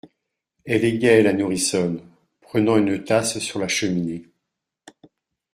Elle 0.65 0.83
est 0.83 0.97
gaie, 0.97 1.21
la 1.21 1.31
nourrissonne 1.31 2.01
Prenant 2.39 2.75
une 2.77 3.03
tasse 3.03 3.37
sur 3.37 3.59
la 3.59 3.67
cheminée. 3.67 4.25